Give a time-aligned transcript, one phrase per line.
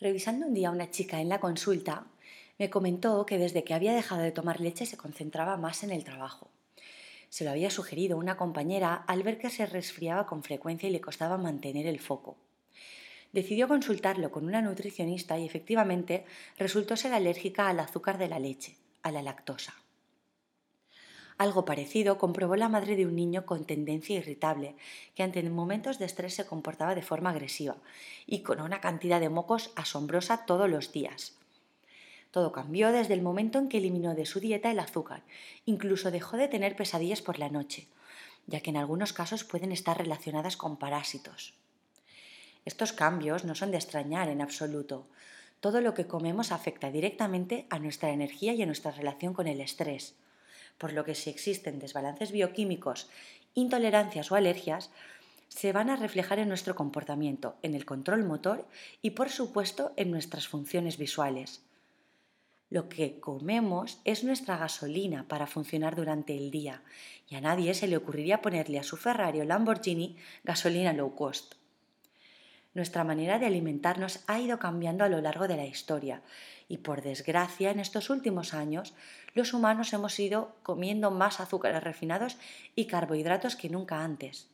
[0.00, 2.06] Revisando un día a una chica en la consulta,
[2.58, 6.04] me comentó que desde que había dejado de tomar leche se concentraba más en el
[6.04, 6.48] trabajo.
[7.28, 11.02] Se lo había sugerido una compañera al ver que se resfriaba con frecuencia y le
[11.02, 12.38] costaba mantener el foco.
[13.32, 16.24] Decidió consultarlo con una nutricionista y efectivamente
[16.56, 19.74] resultó ser alérgica al azúcar de la leche, a la lactosa.
[21.40, 24.74] Algo parecido comprobó la madre de un niño con tendencia irritable,
[25.14, 27.76] que ante momentos de estrés se comportaba de forma agresiva
[28.26, 31.38] y con una cantidad de mocos asombrosa todos los días.
[32.30, 35.22] Todo cambió desde el momento en que eliminó de su dieta el azúcar,
[35.64, 37.88] incluso dejó de tener pesadillas por la noche,
[38.46, 41.54] ya que en algunos casos pueden estar relacionadas con parásitos.
[42.66, 45.06] Estos cambios no son de extrañar en absoluto.
[45.60, 49.62] Todo lo que comemos afecta directamente a nuestra energía y a nuestra relación con el
[49.62, 50.16] estrés
[50.80, 53.10] por lo que si existen desbalances bioquímicos,
[53.52, 54.90] intolerancias o alergias,
[55.48, 58.66] se van a reflejar en nuestro comportamiento, en el control motor
[59.02, 61.60] y por supuesto en nuestras funciones visuales.
[62.70, 66.82] Lo que comemos es nuestra gasolina para funcionar durante el día
[67.28, 71.59] y a nadie se le ocurriría ponerle a su Ferrari o Lamborghini gasolina low cost.
[72.72, 76.22] Nuestra manera de alimentarnos ha ido cambiando a lo largo de la historia
[76.68, 78.94] y por desgracia en estos últimos años
[79.34, 82.38] los humanos hemos ido comiendo más azúcares refinados
[82.76, 84.48] y carbohidratos que nunca antes.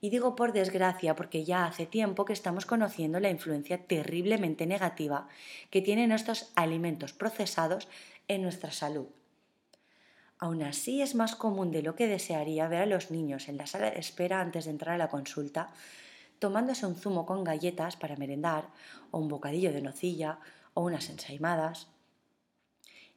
[0.00, 5.28] Y digo por desgracia porque ya hace tiempo que estamos conociendo la influencia terriblemente negativa
[5.70, 7.86] que tienen estos alimentos procesados
[8.26, 9.06] en nuestra salud.
[10.38, 13.66] Aún así es más común de lo que desearía ver a los niños en la
[13.66, 15.70] sala de espera antes de entrar a la consulta
[16.40, 18.68] tomándose un zumo con galletas para merendar,
[19.12, 20.40] o un bocadillo de nocilla,
[20.74, 21.86] o unas ensaimadas.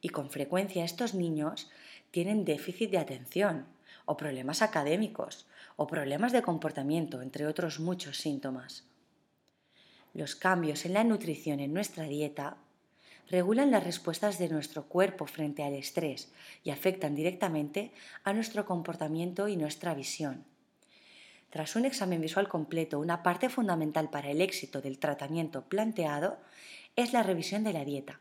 [0.01, 1.71] Y con frecuencia estos niños
[2.11, 3.65] tienen déficit de atención,
[4.05, 8.83] o problemas académicos, o problemas de comportamiento, entre otros muchos síntomas.
[10.13, 12.57] Los cambios en la nutrición en nuestra dieta
[13.31, 16.31] regulan las respuestas de nuestro cuerpo frente al estrés
[16.63, 17.91] y afectan directamente
[18.23, 20.45] a nuestro comportamiento y nuestra visión.
[21.53, 26.39] Tras un examen visual completo, una parte fundamental para el éxito del tratamiento planteado
[26.95, 28.19] es la revisión de la dieta,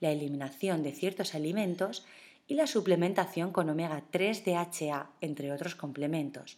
[0.00, 2.06] la eliminación de ciertos alimentos
[2.48, 6.56] y la suplementación con omega 3 DHA, entre otros complementos.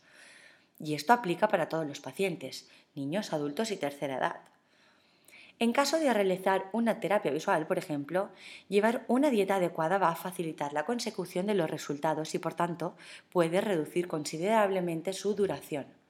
[0.79, 4.37] Y esto aplica para todos los pacientes, niños, adultos y tercera edad.
[5.59, 8.29] En caso de realizar una terapia visual, por ejemplo,
[8.69, 12.95] llevar una dieta adecuada va a facilitar la consecución de los resultados y, por tanto,
[13.33, 16.04] puede reducir considerablemente su duración.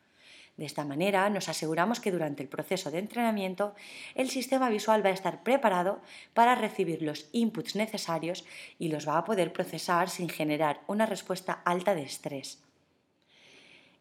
[0.57, 3.75] De esta manera nos aseguramos que durante el proceso de entrenamiento
[4.15, 6.01] el sistema visual va a estar preparado
[6.33, 8.45] para recibir los inputs necesarios
[8.79, 12.63] y los va a poder procesar sin generar una respuesta alta de estrés.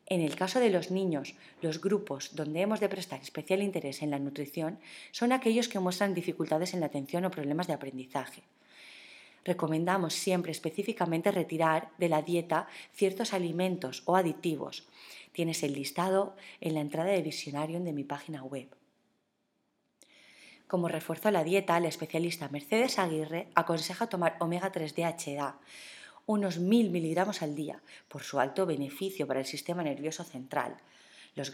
[0.05, 4.11] En el caso de los niños, los grupos donde hemos de prestar especial interés en
[4.11, 4.77] la nutrición
[5.11, 8.43] son aquellos que muestran dificultades en la atención o problemas de aprendizaje.
[9.45, 14.87] Recomendamos siempre específicamente retirar de la dieta ciertos alimentos o aditivos
[15.33, 18.67] Tienes el listado en la entrada de Visionarium de mi página web.
[20.67, 25.57] Como refuerzo a la dieta, la especialista Mercedes Aguirre aconseja tomar omega 3 DHA,
[26.27, 30.77] unos 1000 miligramos al día, por su alto beneficio para el sistema nervioso central.
[31.35, 31.51] Los,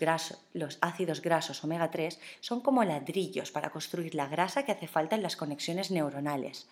[0.51, 5.15] los, ácidos grasos omega 3 son como ladrillos para construir la grasa que hace falta
[5.15, 6.67] en las conexiones neuronales.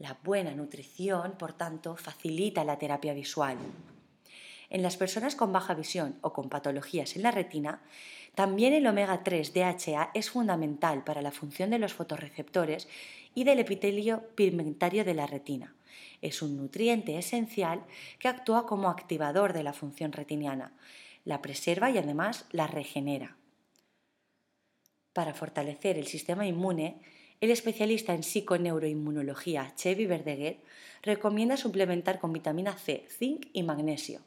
[0.00, 3.58] La buena nutrición, por tanto, facilita la terapia visual.
[4.70, 7.82] En las personas con baja visión o con patologías en la retina,
[8.34, 12.88] también el omega 3 DHA es fundamental para la función de los fotorreceptores
[13.34, 15.74] y del epitelio pigmentario de la retina.
[16.22, 17.84] Es un nutriente esencial
[18.18, 20.72] que actúa como activador de la función retiniana,
[21.26, 23.36] la preserva y además la regenera.
[25.12, 27.02] Para fortalecer el sistema inmune,
[27.40, 30.58] el especialista en psiconeuroinmunología Chevy Verdeguer
[31.02, 34.20] recomienda suplementar con vitamina C, zinc y magnesio.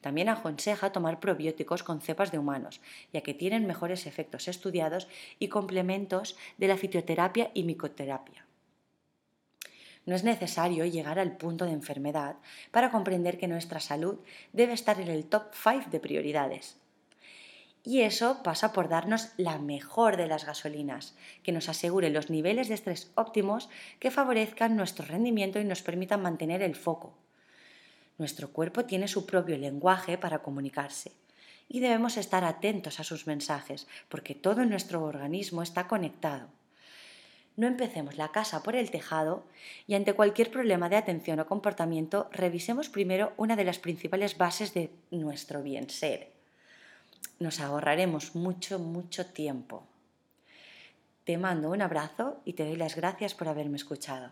[0.00, 2.80] También aconseja tomar probióticos con cepas de humanos,
[3.12, 8.44] ya que tienen mejores efectos estudiados y complementos de la fitoterapia y micoterapia.
[10.04, 12.36] No es necesario llegar al punto de enfermedad
[12.70, 14.18] para comprender que nuestra salud
[14.52, 16.76] debe estar en el top 5 de prioridades.
[17.86, 22.68] Y eso pasa por darnos la mejor de las gasolinas, que nos asegure los niveles
[22.68, 27.16] de estrés óptimos que favorezcan nuestro rendimiento y nos permitan mantener el foco,
[28.18, 31.12] nuestro cuerpo tiene su propio lenguaje para comunicarse
[31.68, 36.48] y debemos estar atentos a sus mensajes porque todo nuestro organismo está conectado.
[37.56, 39.44] No empecemos la casa por el tejado
[39.86, 44.72] y ante cualquier problema de atención o comportamiento revisemos primero una de las principales bases
[44.72, 46.35] de nuestro bien ser.
[47.38, 49.86] Nos ahorraremos mucho, mucho tiempo.
[51.24, 54.30] Te mando un abrazo y te doy las gracias por haberme escuchado.